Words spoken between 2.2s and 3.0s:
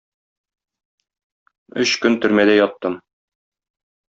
төрмәдә яттым.